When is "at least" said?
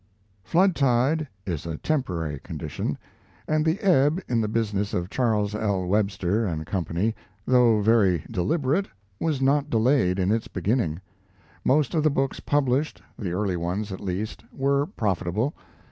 13.91-14.43